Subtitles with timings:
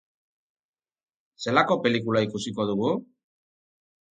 [1.45, 2.91] Zelako pelikula ikusiko dugu?